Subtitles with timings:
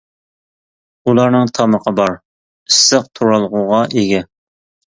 [1.11, 4.27] ئۇلارنىڭ تامىقى بار، ئىسسىق تۇرالغۇغا ئىگە.